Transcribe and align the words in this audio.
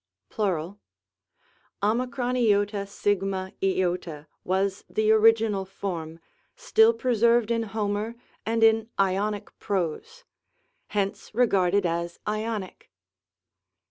(Plural.) 0.31 0.79
ocac 1.83 2.73
was 4.43 4.83
the 4.89 5.11
original 5.11 5.63
form, 5.65 6.19
still 6.55 6.91
preserved 6.91 7.51
in 7.51 7.61
Homer, 7.61 8.15
and 8.43 8.63
in 8.63 8.89
Ionic 8.99 9.59
prose; 9.59 10.23
hence 10.87 11.35
regarded 11.35 11.85
as 11.85 12.17
Ionic. 12.27 12.89